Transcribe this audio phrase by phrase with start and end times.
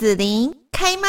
[0.00, 1.08] 子琳开麦。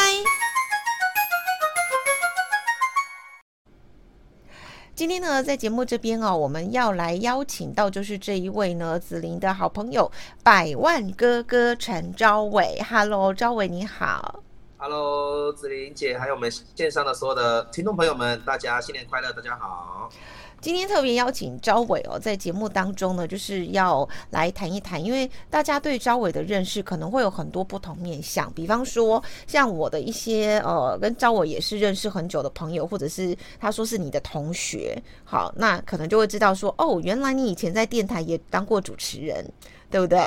[4.94, 10.12] 今天呢，在节目这边哦，我们要来邀请到就是这一位呢，子琳的好朋友，
[10.44, 12.82] 百万哥哥陈昭伟。
[12.86, 14.40] Hello，昭伟你好。
[14.76, 20.10] Hello，子琳姐，还有我们线上的所有的听众朋友们，大家新年快乐，大家好。
[20.62, 39.44] 今天特别邀请招伟哦，在节目当中呢，就是要来谈一谈，因为大家对招伟的认识可能会有很多不同面向，比方说像我的一些呃，跟招伟也是认识很久的朋友，或者是他说是你的同学，好，那可能就会知道说，哦，原来你以前在电台也当过主持人。
[39.92, 40.18] 对不对？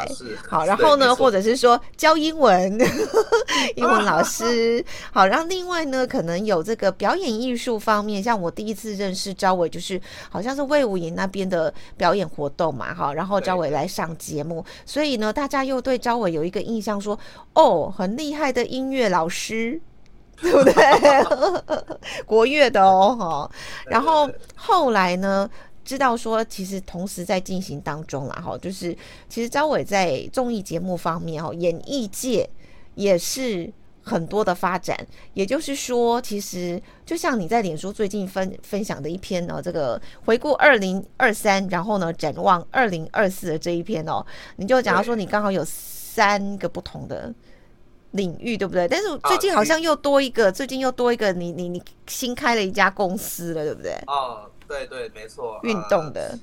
[0.47, 2.77] 好，然后呢，或者是说教英文，
[3.75, 4.85] 英文老师。
[5.11, 17.17] 好，然后另外呢，可能有这个表演艺术方面，像我第一次认识昭伟，就是好像是魏武营那边的表演活动嘛，哈，然后昭伟来上节目，所以呢，大家又对昭伟有一个印象，说
[17.55, 19.81] 哦，很厉害的音乐老师，
[20.39, 20.73] 对不对？
[22.27, 23.51] 国乐的哦，哈，
[23.87, 25.49] 然后后来呢？
[25.85, 28.97] 知道说，其实同时在进行当中啦，哈，就是
[29.29, 32.49] 其实张伟在综艺节目方面，哈，演艺界
[32.95, 34.97] 也是很多的发展。
[35.35, 47.31] 也就是说，其实就像你在脸书最近分分享的一篇呢，这个回顾二零二三，然后呢展望二零二四的这一篇哦，你就讲到说你刚好有三个不同的
[48.11, 48.87] 领域，对不对？
[48.87, 53.93] 但是最近好像又多一个，最近又多一个，你你你新开了一家公司了，对不对？
[54.07, 54.49] 哦。
[54.67, 56.39] 对对，没错，运动的、呃、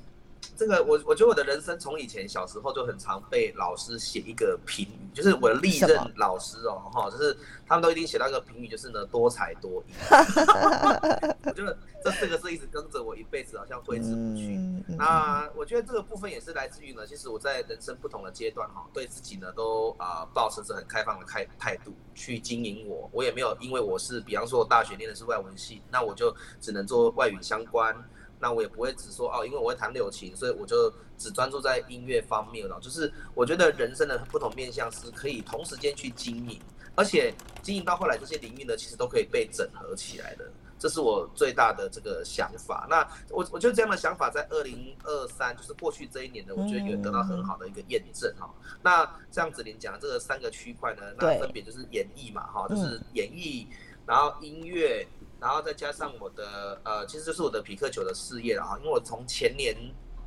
[0.54, 7.36] 这个，我我觉得我的人生从以前小时候就很常被老师写一个评语，就是我的历任老师哦，哈，就是
[7.66, 9.92] 他们都一定写到一个评语，就是呢多才多艺。
[11.44, 14.54] 我觉得这四个字一直跟着我一辈子，好像挥之不去。
[14.54, 27.96] 嗯、那我觉得这个部分也是来自于呢，其实我在人生不同的阶段哈，对自己呢都啊、呃、抱持着很开放的态态度去经营我，我也没有因为我是，比方说我大学念的是外文系，那我就只能做外语相关。
[28.42, 32.76] 那我也不会只说哦，因为我会弹柳琴，所以我就只专注在音乐方面了。
[32.80, 36.60] 就是我觉得人生的不同面向是可以同时间去经营，
[36.96, 40.44] 而且经营到后来这些领域呢，其实都可以被整合起来的。
[40.76, 42.84] 这是我最大的这个想法。
[42.90, 48.52] 那我我觉得这样的想法在二零二三，就是过去这一年呢，我觉得也得到很好的一个验证哈。
[48.82, 53.68] 那这样子您讲这个三个区块呢，那分别就是演绎嘛哈，就是演绎，
[54.04, 55.06] 然后音乐。
[55.42, 59.76] 然后再加上我的呃，其实就是我的匹克球的事业了哈，因为我从前年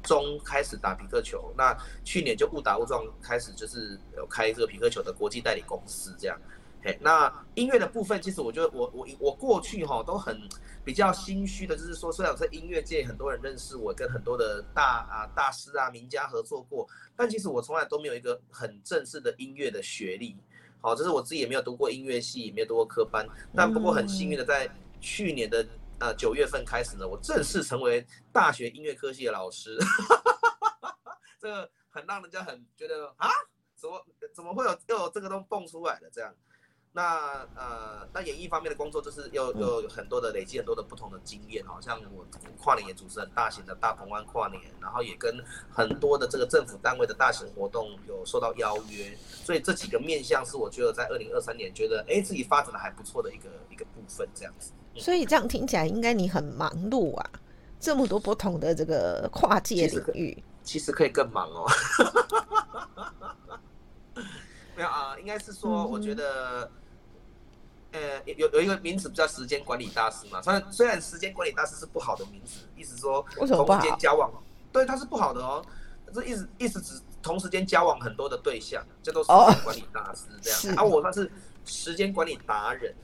[0.04, 6.38] 中开始打匹克球，那去年就误打误撞开始就是有开这个匹克球的国际代理公司这样。
[6.84, 10.38] 嘿，那音乐的部分，其实我觉得我我我过去哈都很
[10.84, 20.36] 比较心虚的，就是说虽然我在音乐界很多人认识我，跟很多的大啊大师啊名家合作过，但其实我从来都没有一个很正式的音乐的学历。
[20.82, 24.70] 好，就是我自己也没有读过音乐系，也没有读过科班，但不过很幸运的在。
[25.06, 25.64] 去年的
[26.00, 29.78] 呃九月份开始呢，我正式成为大学音乐科系的老师，
[31.40, 33.30] 这个很让人家很觉得啊，
[33.76, 36.34] 怎么怎么会有又有这个东西蹦出来的这样？
[36.92, 42.26] 那呃，那演艺方面的工作就是又又有很多的累积，很多的不同的经验，好像我
[42.58, 54.72] 跨年也主持很大型的大鹏湾跨年，然后也跟很多的这个政府单位的大型活动有受到邀约，所以这几个面向是我觉得在二零二三年觉得哎自己发展的还不错的一个一个部分这样子。
[54.98, 57.30] 所以这样听起来，应该你很忙碌啊，
[57.80, 61.70] 这么多不同的这个跨界领域，其实可以更忙哦。
[64.76, 66.70] 没有啊，应该是说，我觉得，
[67.92, 70.42] 呃，有有一个名词叫时间管理大师嘛。
[70.42, 74.32] 虽然虽然时间管理大师是不好的名词，意思说同时间交往，
[74.72, 75.64] 对，它是不好的哦。
[76.14, 80.76] 这意思意思指同时间交往很多的对象，这都是时间管理大师这样。
[80.80, 81.32] 哦、啊，我算是
[81.66, 82.96] 时间管理达人。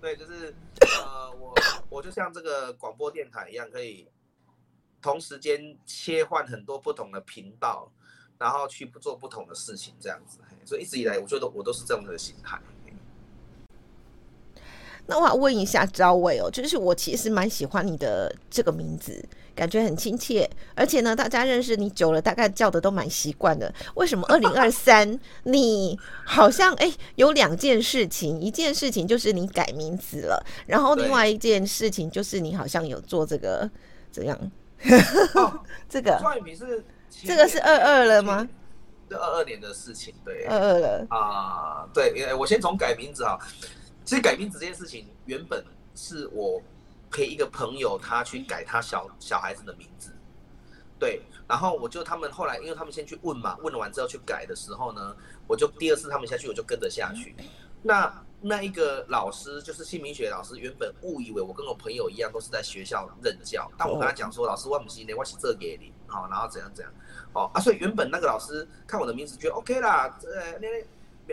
[0.00, 0.54] 对，就是
[1.04, 1.54] 呃，我
[1.90, 4.08] 我就像这个广播电台一样，可以
[5.02, 7.92] 同时间切换很多不同的频道，
[8.38, 10.38] 然后去做不同的事情，这样子。
[10.64, 12.60] 所以一直以来，我觉得我都是这样的心态。
[15.10, 19.22] 那我要问一下招伟哦，就是我其实蛮喜欢你的这个名字，
[19.56, 23.74] 感觉很亲切，而且呢，大家认识你久了，大概叫的都蛮习惯的。
[23.96, 33.68] 为什么二零二三 你好像哎有两件事情，一件事情就是你改名字了，然后另外一件事情就是你好像有做这个
[34.12, 34.38] 怎样？
[35.34, 35.60] 哦、
[35.90, 36.16] 这个
[36.56, 36.84] 是
[37.26, 38.48] 这个是二二了吗？
[39.08, 43.36] 是二二年的事情，对，二二了啊，对，我先从改名字啊。
[44.10, 45.64] 其实改名字这件事情，原本
[45.94, 46.60] 是我
[47.12, 50.10] 陪一个朋友，他去改他小小孩子的名字。
[50.98, 55.16] 对，然后我就他们后来，因为他们先去问嘛，问了完之后去改的时候呢，
[55.46, 57.36] 我就第二次他们下去，我就跟着下去。
[57.82, 66.92] 那那一个老师就是姓名学老师，原本误以为我跟我朋友一样都是在学校任教，但我跟他讲说，老师我不是呢，我是这给你，好，然后怎样怎样，
[67.32, 70.66] 哦啊，所以原本那个老师看我的名字觉得 OK 啦，呃那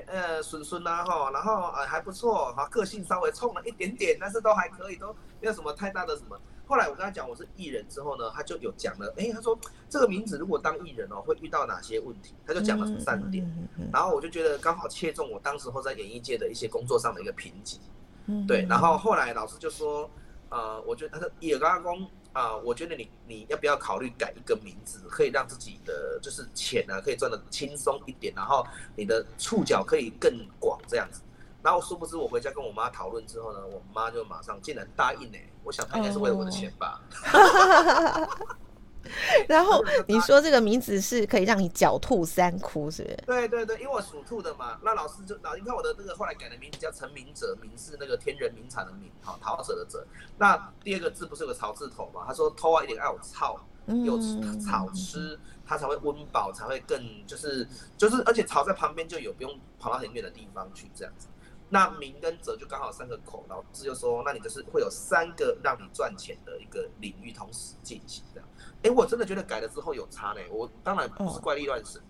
[0.08, 6.40] 呃孙孙呐哈，然后呃还不错，哈，个性稍微冲了一点点，但是都还可以，都没有什么太大的什么。
[6.66, 9.58] 后来我跟他讲我是艺人之后呢，他就有讲了，哎，他说
[9.90, 12.36] 这个名字如果当艺人哦，会遇到哪些问题？
[12.46, 17.80] 他就讲了三点，然后我就觉得刚好切中我当时候在演艺界的一些工作上的一个瓶颈，
[18.26, 20.10] 嗯对，然后后来老师就说，
[20.50, 28.66] 呃，我觉得他说也刚刚啊，我觉得你你要不要考虑改一个名字，可以让自己的就是钱呢可以赚得轻松一点，然后
[28.96, 31.22] 你的触角可以更广这样子。
[31.64, 35.38] 然后殊不知我回家跟我妈讨论之后呢，我妈就马上竟然答应呢。
[35.64, 37.02] 我想她应该是为了我的钱吧。
[37.34, 38.30] Oh.
[39.48, 43.16] 然后你说这个名字是可以让你狡兔三窟，是不是？
[43.26, 44.80] 对对对，因为我属兔的嘛。
[44.84, 50.06] 那老师就老，你看我的那个后来改的名字叫陈明哲，明是那个天人名产的名，好陶喆的者。
[50.38, 52.24] 那第二个字不是有个草字头嘛？
[52.28, 53.60] 他说偷啊一点爱有草，
[54.06, 54.18] 有
[54.60, 57.68] 草吃，它才会温饱，才会更就是
[57.98, 61.28] 就是，而且草在旁边就有，不用跑到很远的地方去这样子。
[61.70, 68.47] 那明跟哲就刚好三个口，老师就说，那你就是会有三个让你赚钱的一个领域同时进行这样。
[68.84, 70.42] 哎，我真的觉得改了之后有差呢。
[70.50, 72.02] 我当然不是怪力乱神，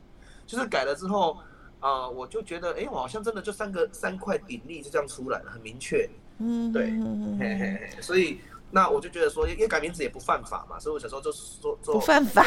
[0.45, 1.37] 就是改了之后，
[1.79, 6.09] 啊、呃，我就觉得，哎，我好像真的就三个三块鼎力就这样出来了，很明确。
[6.39, 6.91] 嗯，对，
[7.39, 8.39] 嘿嘿嘿，所以。
[8.69, 11.93] 那我就觉得说，因为改名字也不犯法嘛，所以我小时候就说做。
[11.93, 12.43] 不犯法，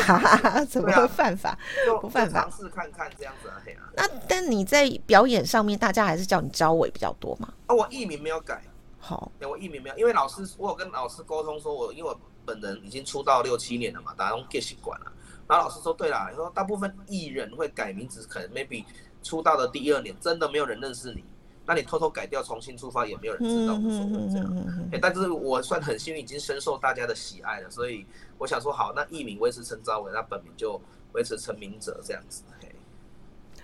[0.66, 1.58] 怎么会犯法？
[1.98, 3.88] 不犯法，尝试看看这样子啊，嘿啊。
[3.96, 7.54] 那但你在表演上面，大家还是叫你招伟比较多嘛？
[7.68, 8.62] 啊，我艺名没有改。
[9.00, 15.12] 好，我艺名没有，因为老师，我有跟老师沟通说，我因为我本人已经出道六七年了嘛，大家都 get 习惯了。
[15.48, 18.84] 然后老师说，对啦，说大部分艺人会改名字，可能 maybe
[19.22, 21.24] 出道的第二年，真的没有人认识你。
[21.66, 24.88] 那你偷偷改掉，重新出发，也没有人知道，无所谓这样。
[24.92, 28.06] 哎，但是我算很幸运，已经深受大家的喜爱了，所以
[28.38, 30.80] 我想说，好，那艺名维持陈昭伟，那本名就
[31.12, 32.42] 维持陈明哲这样子。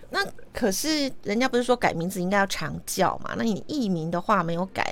[0.09, 3.35] 那可是人家不是说改名字应该要长叫嘛？
[3.37, 4.86] 那你艺名的话没有改，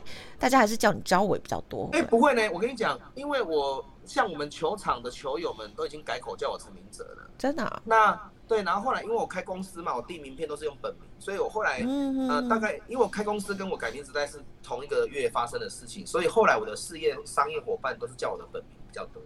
[0.44, 1.88] 大家还是叫你昭伟比较多。
[1.92, 7.82] 哎，不会呢，我跟你讲，因为我像我们球场的球友们都已经改口叫我陈明哲了，真的啊？
[7.86, 8.30] 那。
[8.46, 19.22] 对，然后后来因为我开公司嘛，我递名片都是用本名，所以我后来嗯呃大概因为我开公司跟我改名字在是同一个月发生的事情，所以后来我的事业商业伙伴都是叫我的本名比较多，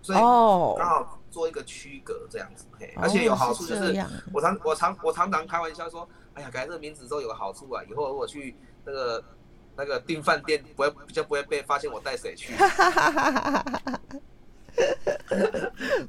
[0.00, 3.94] 所以刚好做一个区隔这样子，嘿，而且有好处就是
[4.32, 8.56] 我常我常我常常开玩笑说，哎呀改这个名字之后有个好处啊，以后如果去
[8.86, 9.22] 那个
[9.76, 12.54] 那个订饭店不会比较不会被发现我带谁去。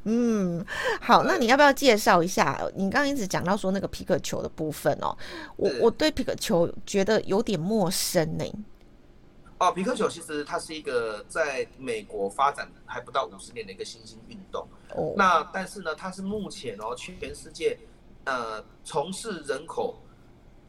[0.06, 0.66] 嗯，
[1.00, 2.60] 好，那你要不要介绍一下？
[2.76, 5.16] 你刚刚一直讲到说那个皮克球的部分哦，
[5.56, 8.46] 我我对皮克球觉得有点陌生呢。
[9.60, 14.68] 哦，皮克球其实它是一个在美国发展还不到五十年的一个新兴运动。
[14.96, 17.78] 哦，那但是呢，它是目前哦全世界
[18.26, 20.02] 呃从事人口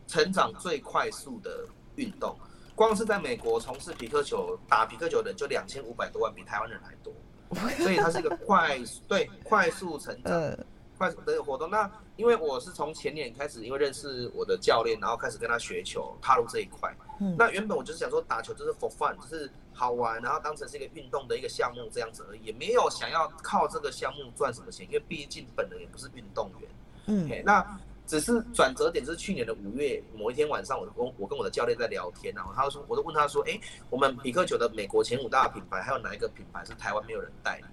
[0.07, 2.39] 成长最快速的运动。
[2.77, 7.13] 光是在美国从事皮克球打皮克球的人就两千五百多万，比台湾人还多。
[7.79, 10.57] 所以它是一个快速对快速成长、
[10.99, 11.71] 快速的一个活动。
[11.71, 16.95] 那因为我是从前年开始，因为认识我的教练，然后开始跟他学球，踏入这一块。
[17.39, 26.71] 那原本我就是想说打球就是 for fun，就是好玩，然后当成是一个运动的一个项目这样子而已，也没有想要靠这个项目赚什么钱，因为毕竟本人也不是运动员。
[27.07, 27.65] 嗯，那。
[28.07, 33.59] 只是转折点是去年的五月某一天晚上，我跟我跟我的教练在聊天，然后他说，我就问他说，哎，
[33.91, 37.65] 我们比克球的美国前五大品牌，还有哪一个品牌是台湾没有人代理？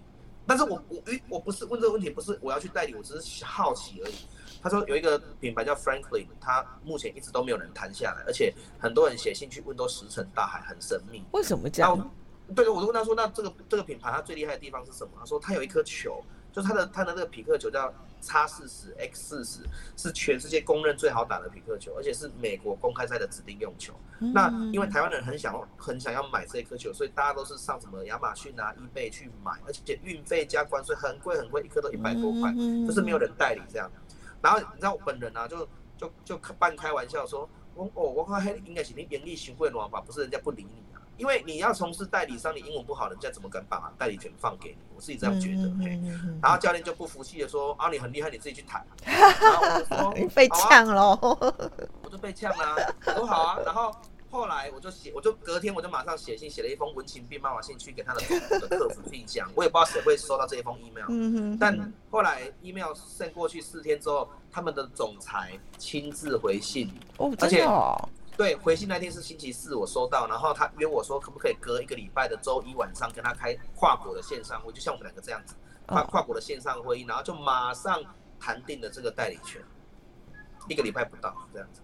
[0.45, 4.15] 但是我我诶，我不是问这个问题，不是我要去代理，我只是好奇而已。
[4.61, 11.23] 他说有一个品牌叫 Franklin，他目前一直都没有人谈下来，而且很多人写信去问都石沉大海，很神秘。
[11.31, 12.11] 为什么这样？
[12.53, 15.11] 对，我就问他说，那这个这个品牌它最厉害的地方是什么？
[15.17, 16.21] 他说他有一颗球，
[16.53, 17.93] 就他的他的那个匹克球叫。
[18.25, 19.60] 叉四十 X 四十
[19.98, 23.93] 是全世界公认最好打的匹克球，而且是美国公开赛的指定用球。
[24.17, 32.53] 那因为台湾人很想要很想要买这颗球，所以大家都是上什么亚马逊啊、eBay 去买，而且运费加关税很贵很贵，一颗都一百多块，
[32.88, 33.91] 就是没有人代理这样。
[34.41, 35.67] 然后你知道我本人啊，就
[35.98, 40.81] 就就半开玩笑说，我哦，我看黑应该是你盈利行贿的玩法，不是人家不理你。
[41.24, 44.77] 因为你要从事代理商，你英文不好，人家怎么敢把代理权放给你？
[44.94, 45.72] 我自己这样觉得。
[45.80, 45.98] 嘿，
[46.42, 48.86] 然后教练就不服气的说：“啊，你很厉害，你自己去谈。
[49.89, 51.18] ”然后我就说：“被呛喽！”
[52.03, 52.94] 我就被呛了。
[53.06, 53.96] 我说：“好啊。”然后
[54.30, 58.20] 后来我就写，我就隔天我就马上写信，写了一封文情并茂的信去给他的
[58.68, 59.50] 客服信箱。
[59.56, 61.06] 我也不知道谁会收到这一封 email。
[61.08, 61.58] 嗯哼。
[61.58, 66.92] 但后来 email send 过去四天之后，他们的总裁亲自回信。
[67.15, 68.10] 哦，真的哦。
[68.35, 78.01] 对，回信那天是星期四，我收到，然后他约我说可不可以隔一个礼拜的周一晚上跟他开跨国的线上会，就像我们两个这样子，跨跨国的线上会议，然后就马上
[78.39, 79.61] 谈定了这个代理权，
[80.67, 81.81] 一个礼拜不到这样子。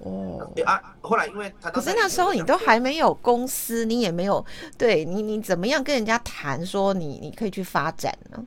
[0.00, 4.44] 哦，对啊，后来因为他，可是那时候你都还没有公司，你也没有，
[4.76, 8.44] 对你你怎么样跟人家谈说你你可以去发展呢？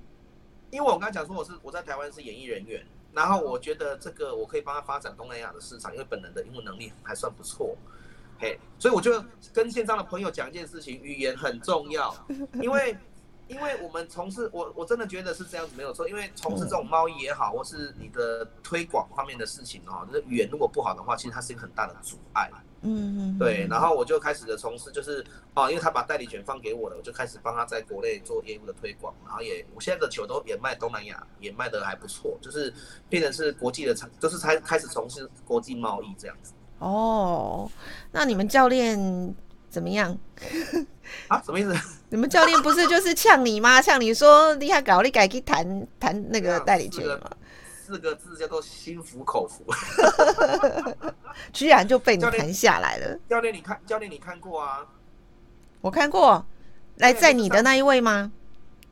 [0.70, 2.86] 因为我刚才讲说我是我在台湾是演艺人员。
[3.20, 7.76] 然后我觉得这个我可以帮他发展东南亚的市场，因为本人的英文能力还算不错，
[8.40, 9.22] 嘿，所以我就
[9.52, 12.16] 跟线上的朋友讲一件事情，语言很重要，
[12.64, 12.98] 因为
[13.50, 22.50] 因为我们从事我我真的觉得是这样子没有错，因为从事这种贸易也好，或是你的推广方面的事情哦，就是语言如果不好的话，其实它是一个很大的阻碍。
[22.82, 32.74] 嗯嗯，对，然后我就开始的从事，就是哦，因为他把代理权放给我了，我就开始帮他在国内做业务的推广，然后也我现在的球都也卖东南亚，也卖的还不错，就是
[33.10, 36.54] 变成是国际的产，就是才开始从事国际贸易这样子。
[36.80, 37.70] 哦，
[38.12, 39.36] 那你们教练
[39.70, 40.18] 怎么样？
[41.28, 41.76] 啊，什么意思？
[42.10, 43.82] 你们教练不是就是呛你吗？
[43.82, 47.30] 呛你说你还搞，你改去谈谈那个代理权吗？
[47.90, 49.66] 四个字叫做心服口服，
[51.52, 53.18] 居然就被你谈下来了。
[53.28, 54.86] 教练，你看，教练你看过啊？
[55.82, 56.46] 我看过，
[56.98, 58.32] 来在你的那一位吗？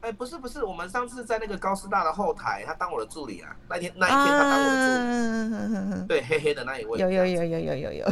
[0.01, 3.55] 哎，不是不是，我们上次在那个高师大的后台，他当我的助理啊。
[3.69, 6.97] 那天那一天他当我的助理，对，黑黑的那一位。
[6.99, 8.05] 有有有有有有有。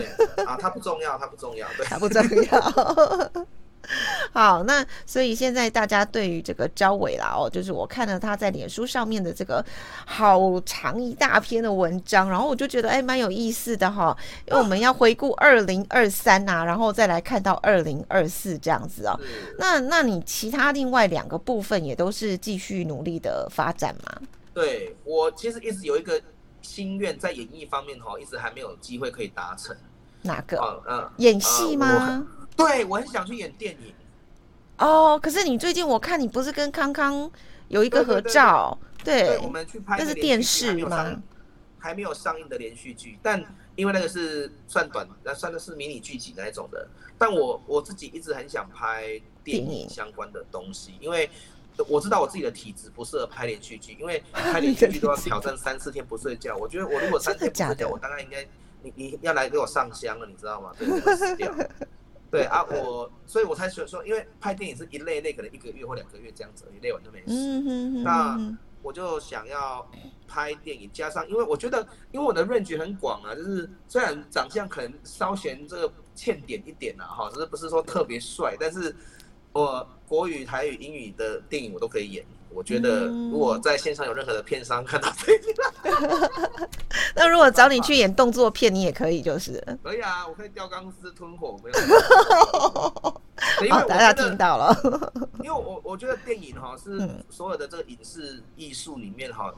[0.46, 3.48] 啊，他不重要，他不重要，对，他不重要。
[4.34, 9.64] 好，那所以现在大家对于这个招伟啦哦，就是我看了他在脸书上面的这个
[10.06, 14.16] 好长一大篇的文章，然后我就觉得哎蛮有意思的哈，
[14.48, 19.20] 因为我们要回顾二零二三呐，然后再来看到二零二四这样子哦。
[19.58, 24.22] 那那你其他另外两个部分也都是继续努力的发展吗？
[24.54, 26.22] 对，我其实一直有一个
[26.62, 29.76] 心愿，在演艺方面哈，一直还没有机会可以达成。
[30.22, 30.58] 哪个？
[30.88, 32.26] 嗯、呃，演戏吗？
[32.58, 33.94] 呃对，我很想去演电影。
[34.78, 37.30] 哦，可是你最近我看你不是跟康康
[37.70, 38.78] 有一个合照？
[39.04, 41.22] 对，对，对，对，对，我们去拍那是电视吗？
[41.78, 43.44] 还没有上映的连续剧，但
[43.76, 46.88] 因为那个是算短，那算的是迷你剧集那一种的。
[47.18, 51.30] 但我我自己一直很想拍电影相关的东西，因为
[51.88, 56.56] 我知道我自己的体质不适合拍连续剧，因为 拍连续剧都要挑战三四天不睡觉。
[56.58, 58.46] 我觉得我如果三天不睡觉，我大概应该
[58.82, 60.72] 你你要来给我上香了，你知道吗？
[60.78, 61.54] 对，我死掉。
[62.36, 67.60] 对啊，我所以，我才说说，因为拍电影是一累累，可能一个月或两个月这样子，一累完就没事。
[68.04, 68.38] 那
[68.82, 69.90] 我就想要
[70.28, 78.96] 拍电影，加上，因为我觉得，因为我的 range 很广啊，就是虽然长相可能稍嫌这个欠点一点啊，哈，只是不是说特别帅，但是
[79.54, 82.26] 我国语、台语、英语的电影我都可以演。
[82.56, 86.70] 我觉得，如果在线上有任何的片商看到这个，
[87.14, 91.76] 那如果找你去演动作片，你也可以，就是可以啊，我可以吊钢丝吞火，没有。
[93.76, 94.74] 好，大家听到了。
[95.44, 99.54] 因为我我觉得电影哈是所有的这个影视艺术里面哈，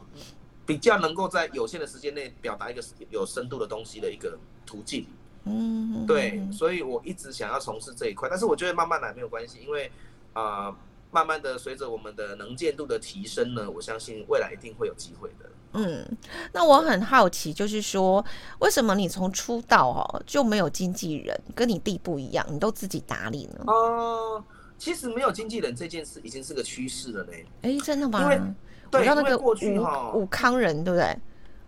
[0.65, 4.35] 比较能够在有限的时间内表达一个有深度的东西的一个
[4.65, 5.05] 途径。
[5.43, 9.91] 嗯，对，所以我一直想要从事这一块，但是我觉得慢慢来没有关系，因为
[10.33, 10.65] 啊。
[10.65, 10.75] 呃
[11.11, 15.49] 慢慢的，随着我们的能见度的提升呢，我相信未来一定会有机会的。
[15.73, 16.05] 嗯，
[16.53, 18.23] 那我很好奇，就是说，
[18.59, 23.63] 为什么你从出道哦就没有经纪人，跟你弟不一样，你都自己打理呢？
[23.67, 24.43] 哦、呃，
[24.77, 27.31] 其实没有经纪人这件事已经是个趋势了呢。
[27.61, 28.21] 哎，真的吗？
[28.21, 28.41] 因为
[28.89, 31.17] 对，因为那个过去哈，武康人对不对？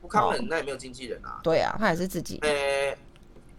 [0.02, 1.40] 武康人那也没有经纪人啊。
[1.44, 2.38] 对啊，他也是自己。
[2.42, 2.98] 诶。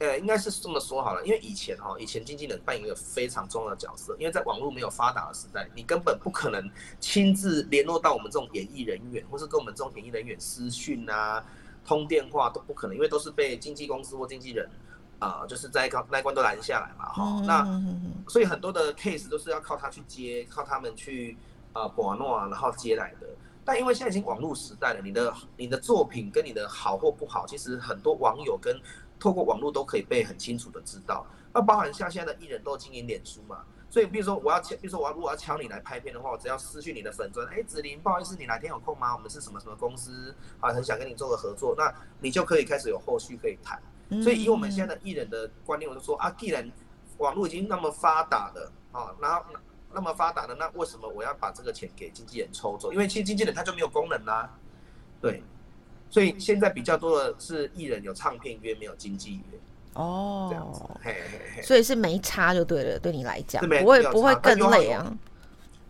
[0.01, 11.45] 呃，应该是这么说好了，因为以前哈，以前经纪人扮演一个非常重要的角色，因为在网络没有发达的时代，你根本不可能亲自联络到我们这种演艺人员，或是跟我们这种演艺人员私讯啊、
[11.85, 14.67] 通电话都不可能，因为都是被经纪公司或经纪人
[15.19, 17.43] 啊、呃，就是在一那一关都拦下来嘛，哈。
[17.47, 17.65] 那
[18.27, 21.37] 所以很多的 case 都是要靠他去接，靠他们去
[21.75, 23.27] 啊把诺，然后接来的。
[23.67, 28.81] 但因为现在已经网络时代了，你的你的作品跟你的好或不好，其实很多网友跟
[29.21, 39.15] 透过网络都可以被很清楚的知道，那包含像现在的艺人都经营脸书嘛，所以比如说我要敲，比如说我要如果要敲你来拍片的话，我只要私讯你的粉专，哎，子林，不好意思，你哪天有空吗？
[39.15, 43.81] 我们是什么什么公司啊，很想跟你做个合作，那你就可以开始有后续可以谈。
[44.23, 46.69] 所以以我们现在的艺人的观念，我就说啊，既然
[47.19, 49.45] 网络已经那么发达了啊，然后
[49.93, 52.93] 那么发达了，那为什么我要把这个钱给经纪人抽走？
[52.93, 54.51] 因为其实经纪人他就没有功能啦，
[55.21, 55.43] 对。
[56.11, 59.59] 所以现在比较多的是艺人有唱片约，没有经纪约。
[59.95, 65.17] 哦，这样子，嘿嘿嘿，所以是没差就对了，对你来讲不会不会更累啊？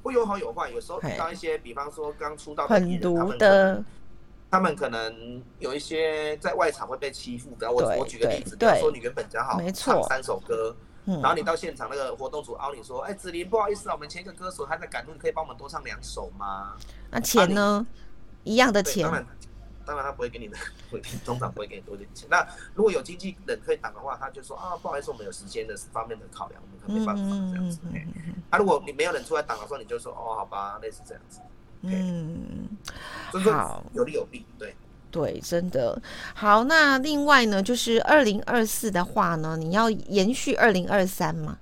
[0.03, 3.83] 会有好有坏，有时候遇到一些，比方说刚出道很毒的。
[4.51, 10.75] 他们可能有一些在外场会被欺负的，我我举个例子，比如说你原本讲好唱三首歌，
[11.05, 16.75] 然后你到现场那个活动组凹你说，哎，子琳不好意思啊，我们前一个歌手他在赶路，你可以帮我们多唱两首吗？
[17.13, 17.87] 那钱呢？
[18.43, 19.09] 一样的钱。
[19.91, 20.57] 当然，他不会给你的，
[21.27, 22.29] 通常不会给你多点钱。
[22.31, 27.81] 那如果有经纪人可以挡的话，他就说啊，不好意思，我们有时间的方面的考量，我们可没办法这样子。
[28.51, 31.41] 啊，如果你没有人出来挡的时候，你就说哦，好吧，类似这样子。
[31.83, 32.69] 嗯，
[33.33, 34.77] 好，有利有弊，对
[35.11, 36.01] 对，真的
[36.35, 36.63] 好。
[36.63, 41.59] 那另外呢，就是二零二四的话呢，你要延续二零二三吗？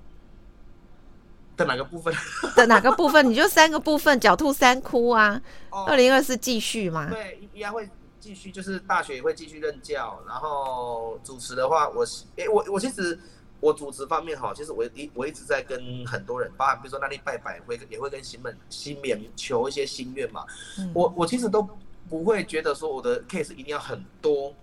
[1.57, 2.15] 的哪个部分？
[2.55, 3.29] 的哪个部分？
[3.29, 5.41] 你就三个部分，狡兔三窟啊。
[5.87, 7.09] 二零二四继续吗？
[7.11, 7.89] 对，一样会
[8.29, 12.05] 继续，就是大学也会继续任教，然后主持的话，我
[12.37, 13.19] 哎，我我其实。
[13.61, 20.47] 我主持方面哈，其实我一我一直在跟很多人，包含比如说那里拜拜，会也会跟新们新免求一些心愿嘛。
[20.79, 21.69] 嗯、我我其实都
[22.09, 24.55] 不会觉得说我的 case 一定要很多，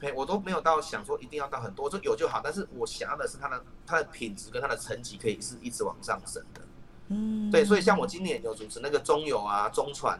[0.00, 2.40] 哎，我都没有到想说一定要到很多，就有就好。
[2.42, 6.62] 但是我想要的是他的他的品质跟他的成绩可以是一直往上升的。
[7.08, 10.18] 嗯，对，所以像我今年有主持那个中友啊中传，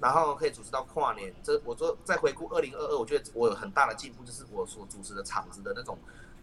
[0.00, 5.98] 然后可以主持到跨年，这我说再回顾二零二二，我觉得我有很大的进步，就是我所主持的场子的那种。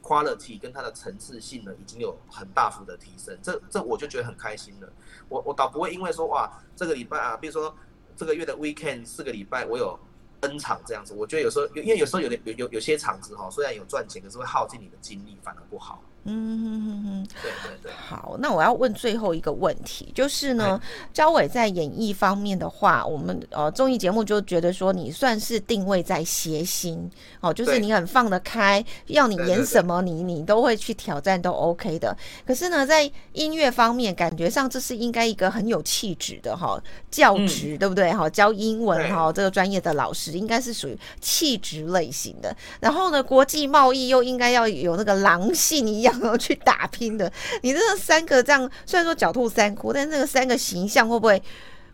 [0.05, 4.93] quality 跟它的层次性呢，已经有很大幅的提升，这这我就觉得很开心了。
[5.29, 7.73] 我我倒不会因为说哇，这个礼拜啊，比如说
[8.13, 9.97] 这个月的 weekend 四个礼拜我有
[10.41, 16.03] N 场这样子，我觉得有时候有因为有时候有点有有有些场子哈，虽然有赚钱，可是会耗尽你的精力，反而不好。
[16.25, 17.91] 嗯哼哼哼，对对对。
[17.91, 20.79] 好，那我要问最后一个问题，就是呢，
[21.11, 27.11] 焦伟在演艺方面的话，我们呃综艺节目就觉得说你算是定位在谐星
[27.41, 32.15] 哦，就是你很放得开，要你演什么你你都会去挑战，都 OK 的。
[32.45, 38.13] 可是呢，在音乐方面，感觉上这是应该一个很有气质的哈教职，对不对？
[38.13, 42.55] 哈，教英文哈这个专业的老师应该是属于气质类型的。
[42.79, 46.12] 然后呢，国际贸易又应该要有那个狼性一样。
[46.19, 51.41] 然后去打拼的，你这三个这样，虽然说狡兔三窟，但是那个三个形象会不会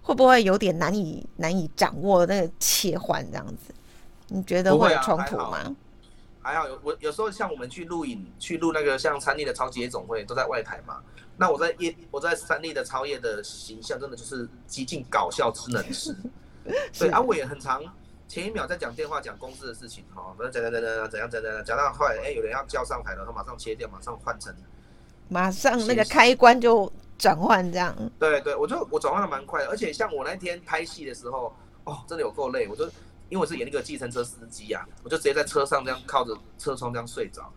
[0.01, 3.73] 会不会有点难以难以掌握那个切换这样子？
[4.27, 5.75] 你觉得会有冲突吗？
[6.41, 10.99] 还好，还好有我有时候像我们去录影去录那个像三立的超级夜总会都在外台嘛，
[11.38, 16.15] 那我在夜我在三立的超夜的形象真的就是极尽搞笑之能事，
[16.97, 17.82] 对啊，我也很常。
[18.30, 24.56] 前一秒在讲电话讲公司的事情哈，反正讲讲讲讲怎样怎样讲到后来，哎，有人要叫上台了，他马上切掉，马上换成，
[25.28, 27.96] 马上那个开关就转换这样。
[28.20, 31.52] 对对，我就我转换的蛮快的，而且像我那天拍戏的时候，
[31.86, 32.86] 哦，真的有够累，我就
[33.30, 37.52] 因为我是演那个计程车司机啊，我就直接在车上这样靠着车窗这样睡着。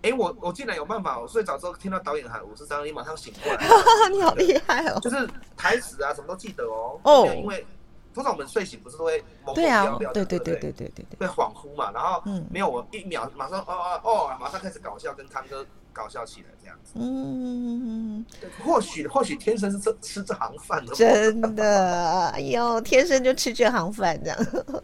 [0.00, 3.68] 哎，我我竟然有办法，我睡着之后听到导演喊五十三，你马上醒过来。
[4.10, 4.98] 你好厉害哦！
[5.00, 6.98] 就是台词啊什么都记得哦。
[7.04, 7.26] 哦。
[7.36, 7.66] 因为。
[8.14, 10.72] 通常我们睡醒不是都会懵懵掉掉，对对对对？
[10.72, 16.92] 对对对，会恍惚嘛，然后没有我一秒马上哦哦哦，马上开始搞笑，跟康哥搞笑起来这样子。
[16.96, 18.22] 嗯，
[18.62, 20.94] 或许或许天生是这吃这行饭的。
[20.94, 24.38] 真的，哎呦，天生就吃这行饭这样。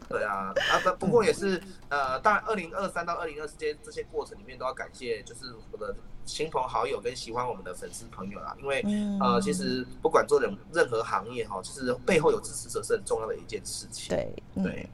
[0.09, 5.95] 对啊，啊不不过也是呃，当然二零二三到二零二四这些这些过程里面都要感谢，就是我的。
[6.27, 14.15] 亲朋好友跟喜欢我们的粉丝朋友啦，因为、嗯、呃，其实不管做任任何行业哈，其实背后有支持者是很重要的一件事情。
[14.15, 14.89] 对对，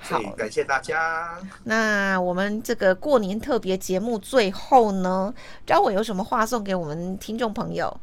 [0.00, 1.38] 好，感谢大家。
[1.62, 5.32] 那我们这个过年特别节目最后呢，
[5.66, 8.00] 张伟有什么话送给我们听众朋友？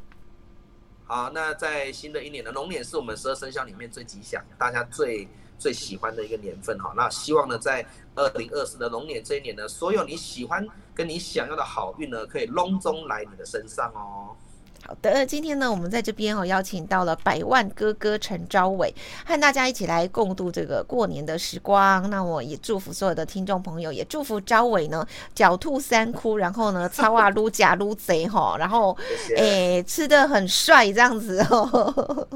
[1.06, 6.94] 好，那在新的一年的龙年是我们十二生肖里面最吉祥，大家最最喜欢的一个年份哈。
[6.96, 10.68] 那希望呢，在二零二四的龙年这一年呢，所有你喜欢。
[10.94, 14.36] 跟你想要的好运呢，可以隆中来你的身上哦。
[14.84, 18.94] 好的，今天呢，我们在这边哦，邀请到了百万哥哥陈昭伟，
[19.26, 22.10] 和大家一起来共度这个过年的时光。
[22.10, 28.98] 那我也祝福所有的听众朋友，也祝福昭伟呢，狡兔三窟，然后呢，超啊撸假撸贼哈，然后
[29.38, 32.28] 哎吃的很帅这样子哦。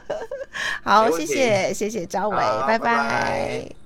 [0.84, 2.78] 好，谢谢谢谢昭伟，拜拜。
[2.78, 3.79] 拜拜。